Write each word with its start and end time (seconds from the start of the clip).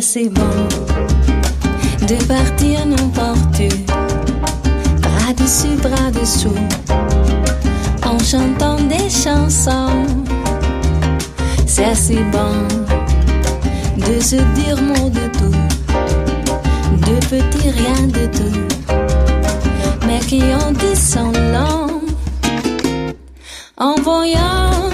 C'est 0.00 0.28
bon 0.28 0.42
de 2.08 2.16
partir 2.24 2.84
n'importe 2.84 3.60
où, 3.60 5.00
bras 5.00 5.32
dessus, 5.36 5.76
bras 5.82 6.10
dessous, 6.10 6.58
en 8.04 8.18
chantant 8.18 8.76
des 8.88 9.08
chansons. 9.08 10.04
C'est 11.66 11.84
assez 11.84 12.18
bon 12.32 12.66
de 13.96 14.20
se 14.20 14.36
dire 14.36 14.80
mot 14.82 15.08
de 15.10 15.28
tout, 15.38 15.58
de 17.06 17.26
petits 17.26 17.70
rien 17.70 18.06
de 18.08 18.26
tout, 18.36 18.60
mais 20.06 20.18
qui 20.20 20.42
ont 20.42 20.72
dit 20.72 20.96
son 20.96 21.30
long 21.32 22.00
en 23.76 23.94
voyant 24.02 24.90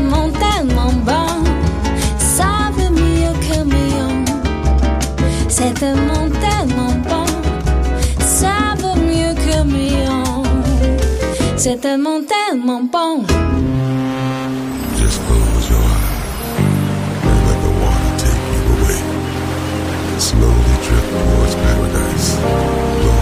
tellement, 0.00 0.30
tellement 0.30 0.92
bon, 1.04 1.44
ça 2.18 2.70
vaut 2.76 2.90
mieux 2.90 3.32
que 3.46 3.64
million. 3.64 4.24
C'est 5.48 5.74
tellement, 5.74 6.28
tellement 6.40 6.94
bon, 7.08 7.26
ça 8.18 8.74
vaut 8.78 8.96
mieux 8.96 9.34
que 9.34 9.62
million. 9.64 10.42
C'est 11.56 11.80
tellement, 11.80 12.20
tellement 12.22 12.82
bon. 12.82 13.24
Just 14.96 15.20
close 15.26 15.68
your 15.68 15.78
eyes 15.78 16.30
and 17.24 17.40
let 17.46 17.58
the 17.64 17.72
water 17.82 18.12
take 18.18 18.48
you 18.54 18.62
away. 18.76 19.00
Slowly 20.18 20.76
drift 20.86 21.08
towards 21.12 21.54
paradise. 21.56 22.28
Go 23.04 23.14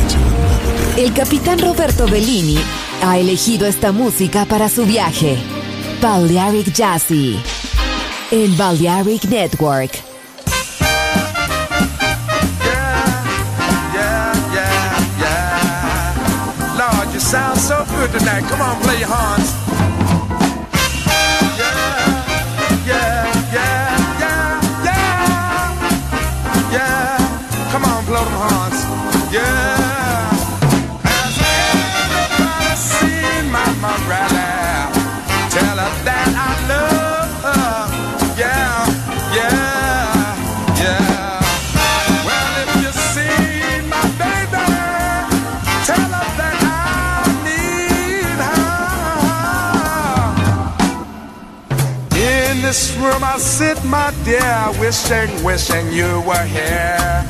into 0.00 0.18
another 0.18 0.96
day. 0.96 1.04
El 1.04 1.12
capitán 1.12 1.58
Roberto 1.60 2.06
Bellini 2.06 2.58
ha 3.02 3.18
elegido 3.18 3.66
esta 3.66 3.92
música 3.92 4.44
para 4.44 4.68
su 4.68 4.84
viaje. 4.84 5.38
Balearic 6.00 6.74
Jazzy. 6.74 7.38
En 8.30 8.56
Balearic 8.56 9.28
Network. 9.28 10.02
Yeah, 12.64 13.12
yeah, 13.94 14.32
yeah. 14.54 15.18
Yeah 15.18 16.78
Lord, 16.78 17.12
you 17.12 17.20
sound 17.20 17.58
so 17.58 17.84
good 17.90 18.10
tonight. 18.18 18.44
Come 18.48 18.60
on, 18.62 18.80
play 18.82 18.98
your 19.00 19.08
horns. 19.08 19.52
Yeah, 21.58 22.08
yeah, 22.86 23.26
yeah, 23.52 23.98
yeah, 24.20 24.60
yeah. 24.84 25.10
Yeah, 26.72 27.18
come 27.72 27.84
on, 27.84 28.04
blow 28.06 28.24
them 28.24 28.32
horns. 28.32 28.80
Yeah, 29.32 29.69
room 53.00 53.24
I 53.24 53.38
sit, 53.38 53.82
my 53.84 54.12
dear, 54.24 54.72
wishing, 54.78 55.32
wishing 55.42 55.90
you 55.92 56.20
were 56.28 56.46
here, 56.46 57.24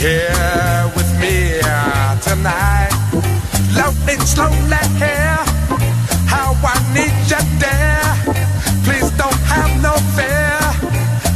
here 0.00 0.90
with 0.96 1.10
me 1.20 1.60
uh, 1.62 2.18
tonight. 2.20 2.92
Lonely, 3.76 4.16
slowly 4.24 4.82
here, 5.02 5.40
how 6.32 6.56
I 6.72 6.76
need 6.96 7.16
you 7.30 7.42
there. 7.60 8.10
Please 8.84 9.10
don't 9.20 9.42
have 9.52 9.72
no 9.82 9.94
fear. 10.16 10.58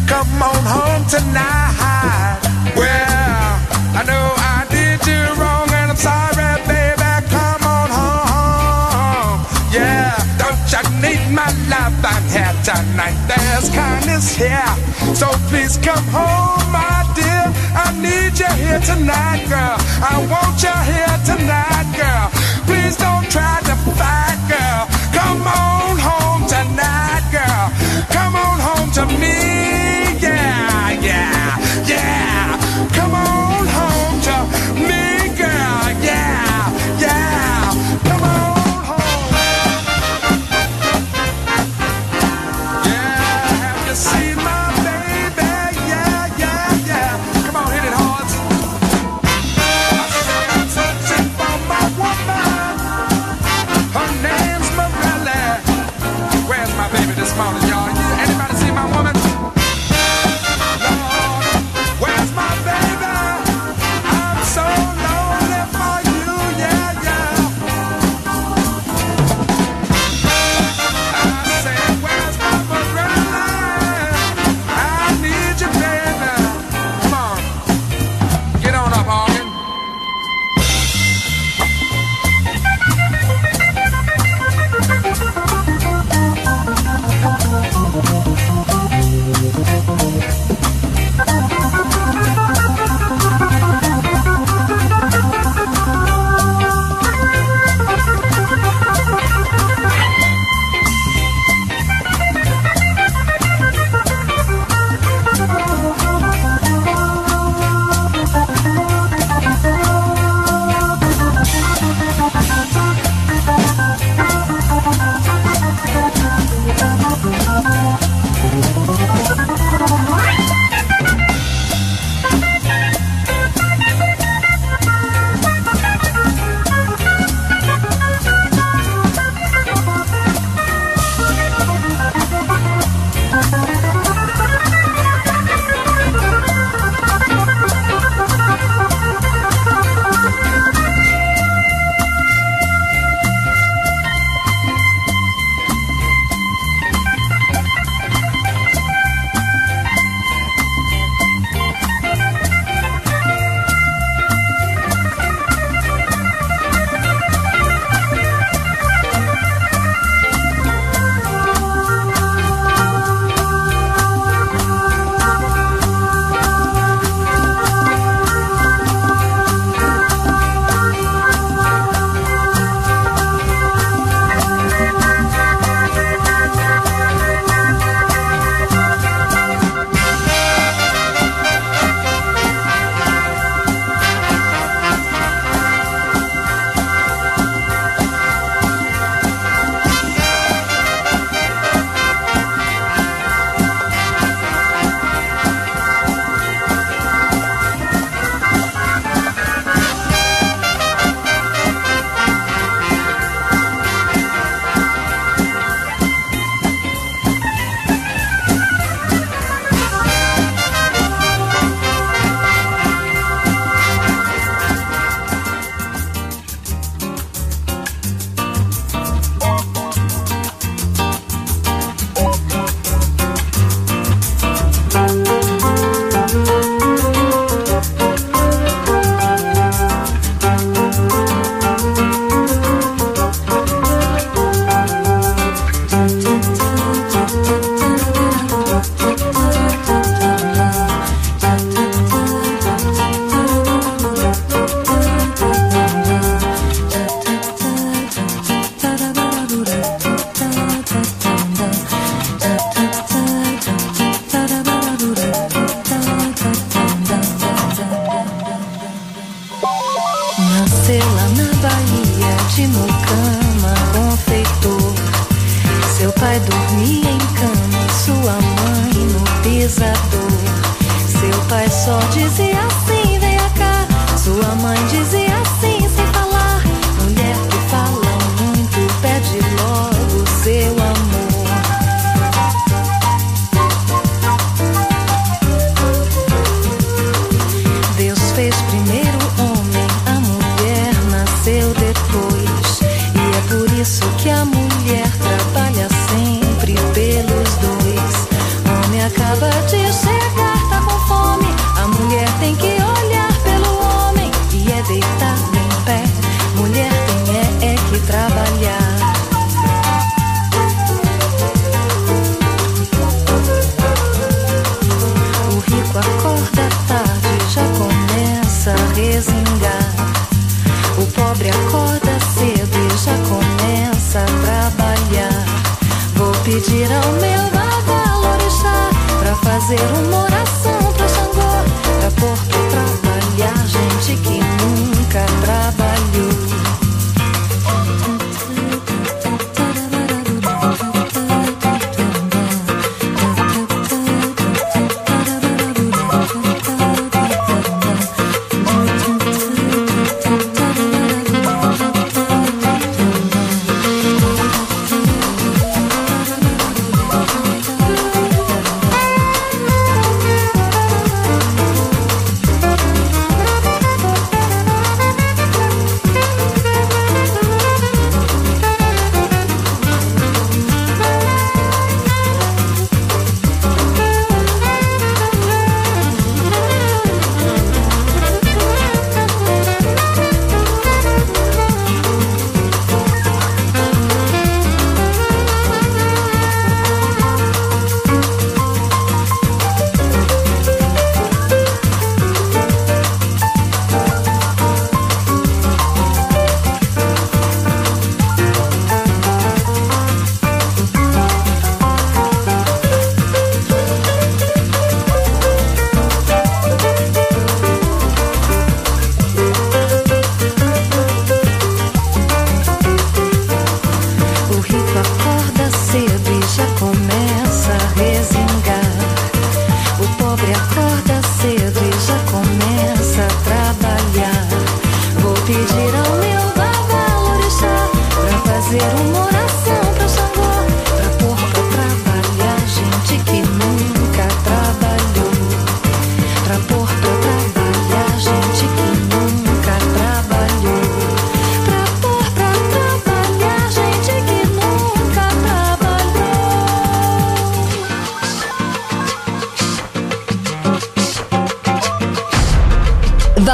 Come 0.09 0.43
on 0.43 0.63
home 0.75 1.05
tonight. 1.09 2.41
Well, 2.77 3.51
I 3.99 4.03
know 4.09 4.27
I 4.37 4.67
did 4.71 5.01
you 5.07 5.23
wrong 5.41 5.69
and 5.73 5.91
I'm 5.93 5.97
sorry, 5.97 6.53
baby. 6.67 7.13
Come 7.29 7.65
on 7.77 7.89
home. 8.01 9.39
Yeah, 9.73 10.17
don't 10.41 10.63
you 10.73 10.83
need 11.05 11.25
my 11.35 11.49
love? 11.69 12.05
I'm 12.05 12.25
here 12.33 12.48
tonight. 12.69 13.17
There's 13.27 13.71
kindness 13.71 14.37
here. 14.37 14.73
So 15.15 15.27
please 15.49 15.79
come 15.79 16.05
home, 16.13 16.65
my 16.71 17.01
dear. 17.17 17.47
I 17.73 17.87
need 17.97 18.39
you 18.39 18.53
here 18.63 18.81
tonight, 18.81 19.49
girl. 19.49 19.79
I 20.05 20.17
want 20.29 20.57
you 20.61 20.77
here 20.93 21.17
tonight, 21.25 21.89
girl. 21.97 22.29
Please 22.69 22.97
don't 22.97 23.25
try 23.31 23.61
to 23.71 23.75
fight, 23.97 24.41
girl. 24.53 24.85
Come 25.17 25.43
on 25.49 25.97
home 26.09 26.45
tonight, 26.47 27.25
girl. 27.33 27.65
Come 28.13 28.35
on 28.37 28.59
home 28.61 28.91
to 28.99 29.05
me. 29.17 29.37
Yeah, 30.21 30.91
yeah, 31.01 31.87
yeah. 31.87 32.48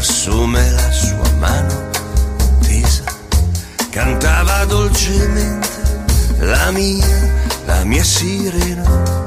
persume 0.00 0.70
la 0.70 0.90
sua 0.90 1.30
mano 1.38 1.90
tesa, 2.62 3.02
cantava 3.90 4.64
dolcemente 4.64 5.68
la 6.38 6.70
mia, 6.70 7.06
la 7.66 7.84
mia 7.84 8.02
sirena. 8.02 9.26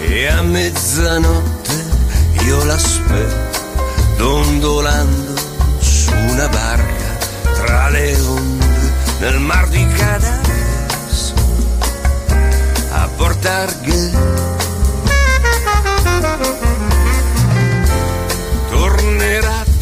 E 0.00 0.26
a 0.26 0.42
mezzanotte 0.42 1.84
io 2.46 2.64
l'aspetto, 2.64 3.60
dondolando 4.16 5.40
su 5.78 6.10
una 6.10 6.48
barca 6.48 7.16
tra 7.62 7.90
le 7.90 8.20
onde 8.22 8.92
nel 9.20 9.38
mar 9.38 9.68
di 9.68 9.86
Cadares, 9.86 11.32
a 12.90 13.08
portar 13.16 13.72
portarghe. 13.72 14.50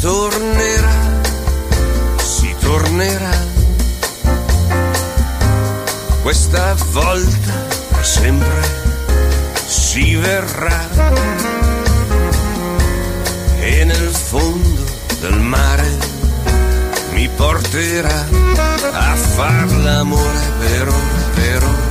tornerà, 0.00 1.20
si 2.16 2.54
tornerà. 2.58 3.36
Questa 6.22 6.74
volta 6.92 7.66
sempre 8.00 8.62
si 9.66 10.14
verrà. 10.16 10.88
E 13.58 13.84
nel 13.84 14.08
fondo 14.08 14.84
del 15.20 15.38
mare 15.38 15.88
mi 17.12 17.28
porterà 17.36 18.26
a 18.92 19.14
far 19.14 19.70
l'amore 19.70 20.52
per 20.58 20.88
ora, 20.88 21.30
per 21.34 21.62
ora 21.64 21.89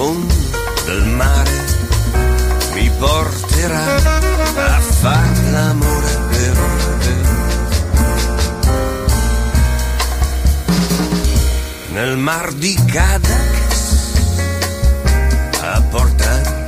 fondo 0.00 0.34
del 0.86 1.04
mare 1.08 1.64
mi 2.72 2.90
porterà 2.98 3.84
a 4.56 4.80
far 4.80 5.30
l'amore 5.50 6.18
vero, 6.30 6.66
vero. 7.00 7.38
Nel 11.92 12.16
mar 12.16 12.50
di 12.54 12.74
Cadaqués 12.86 14.12
a 15.60 15.82
portar 15.90 16.64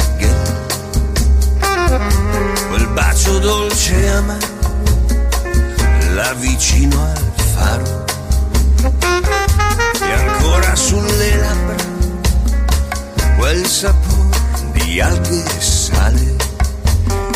quel 2.68 2.87
bacio 2.89 3.39
dolce 3.39 3.95
e 3.95 4.09
amaro 4.09 4.47
là 6.16 6.35
vicino 6.35 7.03
al 7.03 7.33
faro 7.55 8.05
e 10.07 10.12
ancora 10.12 10.76
sulle 10.76 11.37
labbra 11.37 11.91
quel 13.43 13.66
sapore 13.66 14.38
di 14.70 15.01
alghe 15.01 15.43
e 15.43 15.61
sale 15.61 16.36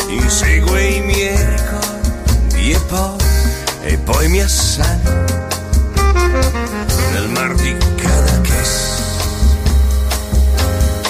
insegue 0.07 0.81
i 0.81 1.01
miei 1.01 1.35
ricordi 1.35 2.71
e 2.71 2.79
poi 2.87 3.17
e 3.81 3.97
poi 3.97 4.29
mi 4.29 4.39
assale 4.39 5.25
nel 7.11 7.27
mar 7.27 7.53
di 7.55 7.75
Cadaqués 7.97 9.01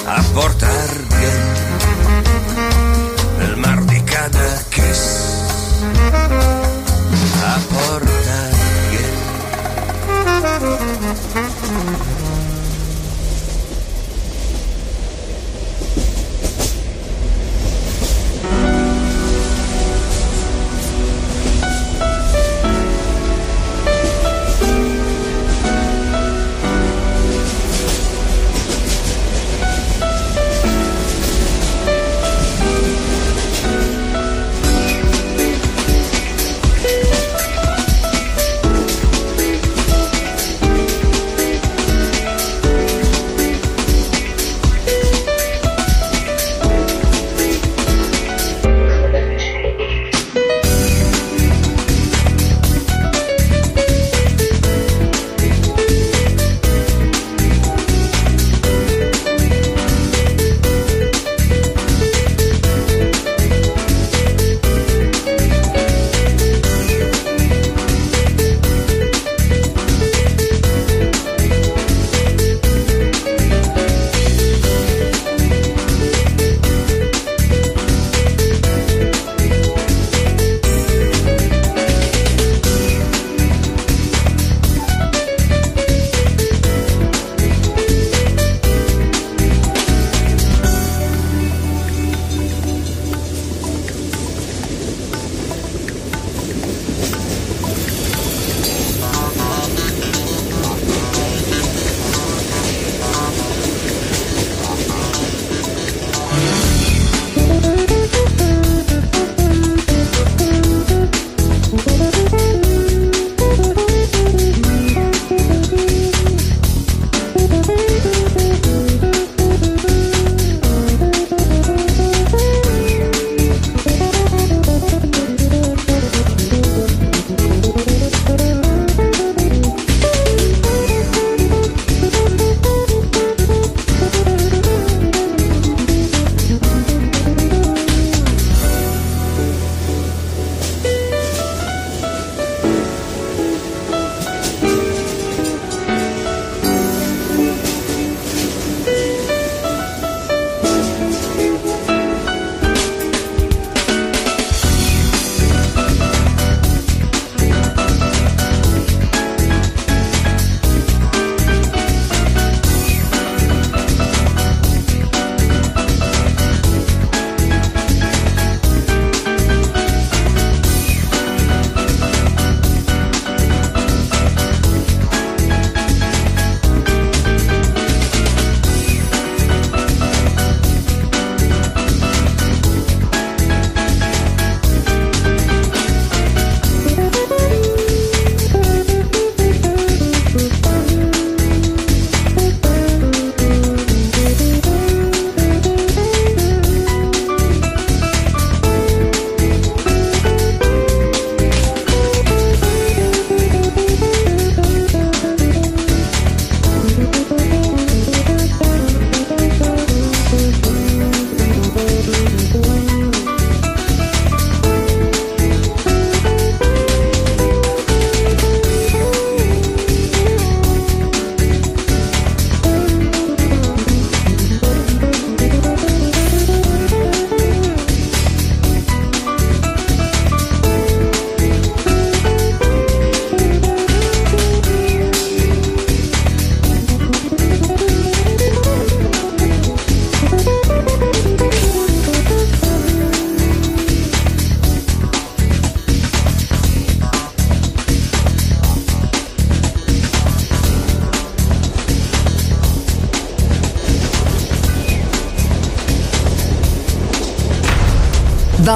a 0.04 0.20
portar 0.32 0.90
bien 1.14 1.46
el 3.38 3.56
mar 3.56 3.80
de 3.84 4.02
Cadaqués 4.02 5.02
a 7.40 7.58
portar 7.68 8.50
bien 8.90 9.16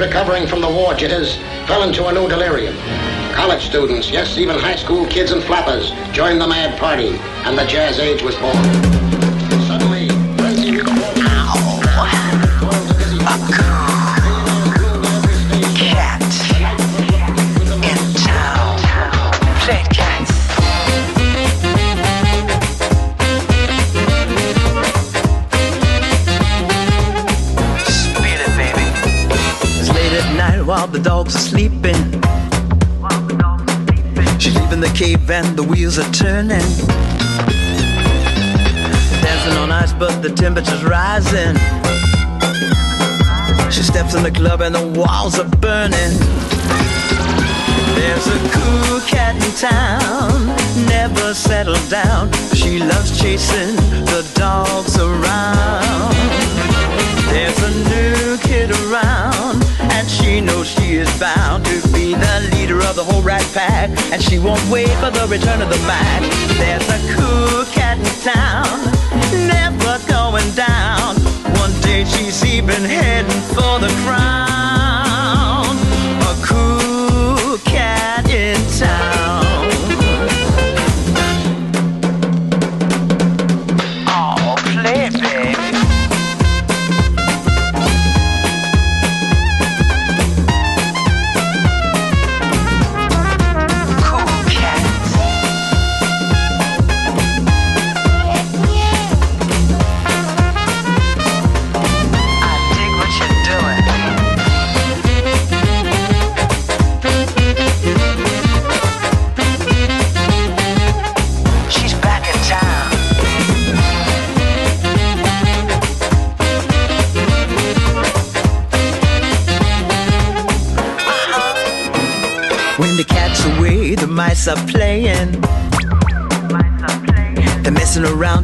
Recovering 0.00 0.48
from 0.48 0.60
the 0.60 0.68
war 0.68 0.92
jitters, 0.92 1.36
fell 1.68 1.84
into 1.84 2.06
a 2.06 2.12
new 2.12 2.28
delirium. 2.28 2.76
College 3.32 3.64
students, 3.64 4.10
yes, 4.10 4.36
even 4.38 4.58
high 4.58 4.74
school 4.74 5.06
kids 5.06 5.30
and 5.30 5.42
flappers, 5.44 5.92
joined 6.12 6.40
the 6.40 6.48
mad 6.48 6.76
party, 6.80 7.10
and 7.46 7.56
the 7.56 7.64
jazz 7.66 8.00
age 8.00 8.22
was 8.22 8.34
born. 8.36 8.99
Wheels 35.90 35.98
are 35.98 36.12
turning. 36.12 36.70
Dancing 39.22 39.56
on 39.58 39.72
ice, 39.72 39.92
but 39.92 40.22
the 40.22 40.30
temperature's 40.30 40.84
rising. 40.84 41.56
She 43.70 43.82
steps 43.82 44.14
in 44.14 44.22
the 44.22 44.30
club 44.30 44.60
and 44.60 44.74
the 44.74 44.86
walls 44.98 45.38
are 45.38 45.48
burning. 45.58 46.12
There's 47.96 48.26
a 48.26 48.38
cool 48.54 49.00
cat 49.00 49.34
in 49.36 49.52
town, 49.56 50.46
never 50.86 51.34
settled 51.34 51.88
down. 51.88 52.32
She 52.54 52.78
loves 52.78 53.10
chasing 53.20 53.74
the 54.06 54.22
dogs 54.34 54.96
around. 54.96 56.14
There's 57.30 57.62
a 57.62 57.70
new 57.90 57.99
pack, 63.54 63.90
and 64.12 64.22
she 64.22 64.38
won't 64.38 64.62
wait 64.70 64.90
for 64.98 65.10
the 65.10 65.26
return 65.28 65.62
of 65.62 65.68
the 65.70 65.78
Mac. 65.86 66.22
There's 66.58 66.88
a 66.88 66.98
cool 67.14 67.64
cat 67.66 67.98
in 67.98 68.04
town, 68.22 68.92
never 69.48 69.98
going 70.06 70.50
down. 70.54 71.16
One 71.58 71.72
day 71.80 72.04
she's 72.04 72.44
even 72.44 72.82
heading 72.84 73.30
for 73.54 73.78
the 73.78 73.92
crown. 74.04 75.76
A 76.32 76.34
cool 76.44 77.58
cat 77.58 78.28
in 78.28 78.60
town. 78.78 79.39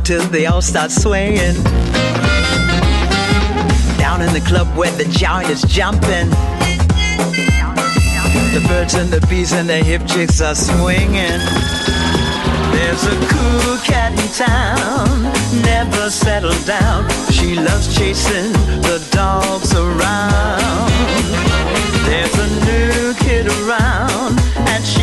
Till 0.06 0.22
they 0.28 0.46
all 0.46 0.62
start 0.62 0.92
swaying. 0.92 1.54
Down 3.98 4.22
in 4.22 4.32
the 4.32 4.42
club 4.46 4.68
where 4.76 4.92
the 4.92 5.04
giant 5.10 5.50
is 5.50 5.62
jumping. 5.62 6.30
The 8.54 8.64
birds 8.68 8.94
and 8.94 9.10
the 9.10 9.26
bees 9.28 9.52
and 9.52 9.68
the 9.68 9.78
hip 9.78 10.06
chicks 10.06 10.40
are 10.40 10.54
swinging. 10.54 11.40
There's 12.70 13.04
a 13.04 13.16
cool 13.32 13.78
cat 13.82 14.12
in 14.12 14.28
town, 14.30 15.24
never 15.62 16.08
settled 16.08 16.64
down. 16.64 17.10
She 17.32 17.56
loves 17.56 17.92
chasing 17.98 18.52
the 18.86 19.04
dogs 19.10 19.74
around. 19.74 20.92
There's 22.06 22.36
a 22.38 22.48
new 22.64 23.14
kid 23.14 23.48
around, 23.48 24.38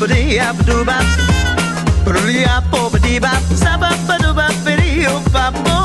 Slip-a-doo-da-ba-dee-ah-ba-doo-bop. 0.00 1.04
Ba-doo-dee-ah-bo-ba-dee-bop. 2.08 3.42
Sa-ba-ba-doo-ba-ba-dee-oh-ba-bo. 3.52 5.76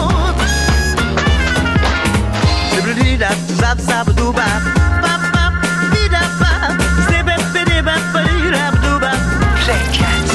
Slip-a-dee-da-zap-zap-a-doo-bop. 2.72 4.62
Ba-ba-dee-da-ba. 5.04 6.80
Slip-a-dee-da-ba-dee-da-ba-doo-bop. 7.12 9.20
Play 9.68 9.84
cats. 9.92 10.32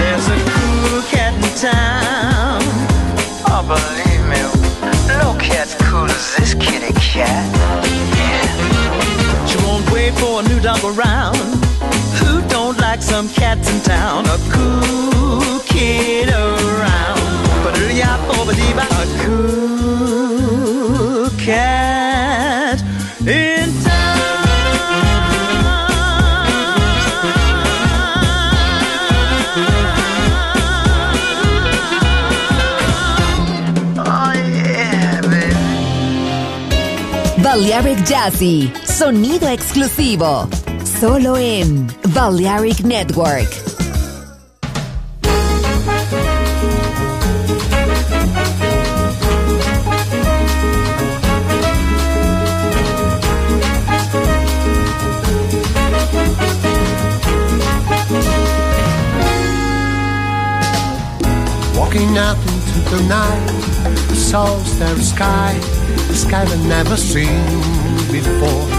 There's 0.00 0.32
a 0.32 0.40
cool 0.56 1.04
cat 1.12 1.36
in 1.36 1.44
town. 1.60 2.64
Oh, 3.44 3.60
believe 3.68 4.24
me, 4.32 4.40
no 5.20 5.36
cat's 5.36 5.76
cool 5.84 6.08
as 6.08 6.32
this 6.36 6.56
kitty 6.56 6.96
cat. 6.96 7.44
Yeah. 8.16 8.40
She 9.44 9.60
won't 9.68 9.84
wait 9.92 10.16
for 10.16 10.40
a 10.40 10.42
new 10.48 10.64
dog 10.64 10.80
around. 10.82 11.15
Who 13.06 13.12
some 13.12 13.28
cats 13.28 13.70
in 13.72 13.80
town? 13.82 14.26
A 14.26 14.38
cool 14.50 15.60
kid 15.60 16.28
around. 16.28 17.20
But 17.62 17.78
a 18.90 19.06
cool 19.24 20.50
cat 21.38 22.82
in 23.20 23.72
town. 23.84 24.16
Oh 33.98 34.32
yeah, 34.34 35.20
baby. 35.22 35.54
Balearic 37.42 37.98
Jazzy, 38.04 38.72
sonido 38.84 39.48
exclusivo, 39.48 40.48
solo 41.00 41.36
en 41.36 41.86
Balearic 42.14 42.80
Network. 42.80 43.48
Walking 61.76 62.16
out 62.16 62.38
into 62.38 62.90
the 62.90 63.02
night, 63.08 63.46
the 64.08 64.16
starry 64.16 65.02
sky, 65.02 65.58
the 66.08 66.14
sky 66.14 66.42
I've 66.42 66.66
never 66.66 66.96
seen 66.96 67.42
before. 68.10 68.75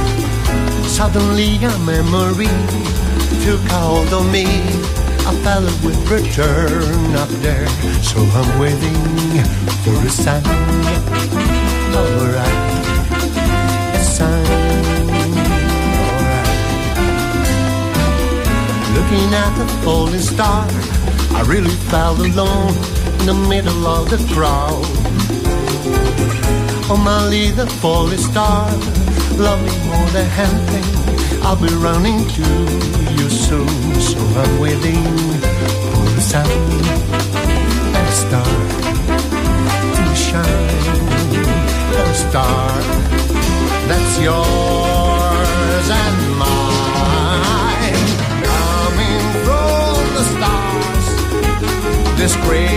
Suddenly 0.98 1.64
a 1.64 1.78
memory 1.86 2.50
took 3.46 3.62
hold 3.70 4.12
of 4.12 4.32
me. 4.32 4.46
A 5.28 5.32
felt 5.44 5.66
it 5.70 5.78
would 5.84 5.96
return 6.10 7.16
up 7.16 7.30
there, 7.46 7.68
so 8.02 8.18
I'm 8.34 8.60
waiting 8.60 8.98
for 9.84 9.94
a 9.94 10.10
sign. 10.10 10.44
Alright, 11.94 12.58
a 13.94 14.00
sign. 14.04 14.46
Alright. 16.10 16.50
Looking 18.98 19.30
at 19.36 19.54
the 19.56 19.68
falling 19.84 20.20
star, 20.20 20.66
I 21.38 21.44
really 21.46 21.78
felt 21.92 22.18
alone 22.18 22.74
in 23.20 23.26
the 23.28 23.36
middle 23.48 23.86
of 23.86 24.10
the 24.10 24.18
crowd. 24.34 24.82
Oh, 26.90 26.98
my 26.98 27.28
little 27.28 27.68
falling 27.68 28.18
star, 28.18 28.72
love 29.40 29.62
me 29.62 29.72
more 29.88 30.08
than 30.10 30.28
anything. 30.46 30.84
I'll 31.44 31.56
be 31.56 31.74
running 31.76 32.28
to 32.28 32.42
you 33.18 33.30
soon, 33.30 33.68
so 34.02 34.20
I'm 34.42 34.60
waiting 34.60 35.04
for 35.94 36.06
the 36.16 36.22
sun 36.22 36.50
and 37.98 38.10
star 38.24 38.54
to 39.96 40.16
shine. 40.16 40.86
A 41.98 42.14
star 42.14 42.72
that's 43.88 44.20
yours 44.20 45.88
and 46.04 46.20
mine, 46.42 48.06
coming 48.50 49.24
from 49.46 49.98
the 50.18 50.24
stars. 50.34 51.06
This 52.18 52.36
gray 52.38 52.77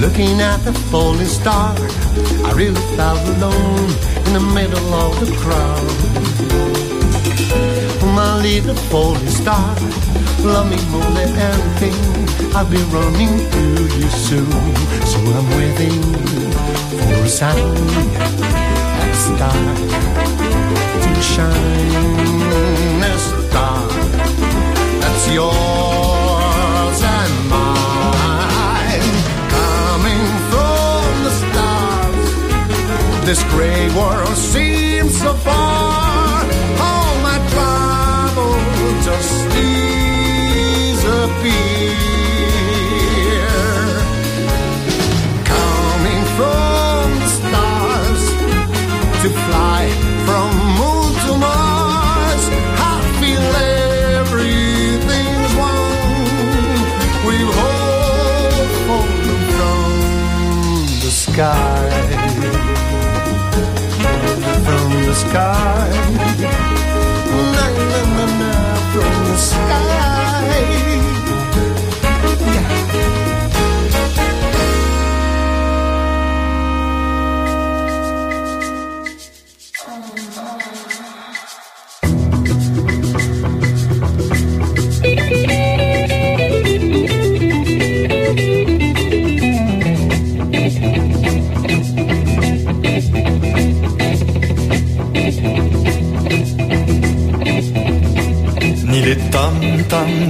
Looking 0.00 0.40
at 0.40 0.58
the 0.64 0.72
falling 0.90 1.26
star, 1.26 1.74
I 2.44 2.52
really 2.54 2.80
felt 2.96 3.20
alone 3.36 3.90
in 4.26 4.32
the 4.34 4.44
middle 4.54 4.94
of 4.94 5.18
the 5.20 5.30
crowd. 5.42 5.94
My 8.14 8.40
little 8.42 8.74
falling 8.90 9.28
star, 9.28 9.74
love 10.44 10.68
me 10.70 10.76
more 10.90 11.10
than 11.16 11.30
anything. 11.36 11.96
I'll 12.54 12.68
be 12.68 12.82
running 12.92 13.50
to 13.50 13.62
you 13.98 14.08
soon, 14.10 14.50
so 15.10 15.18
I'm 15.18 15.48
waiting 15.56 16.02
for 17.04 17.24
a 17.24 17.28
sign, 17.28 17.76
a 19.00 19.14
star 19.14 19.52
to 21.02 21.22
shine, 21.22 22.53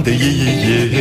des 0.05 0.13
yé 0.13 0.89
ni 0.91 0.94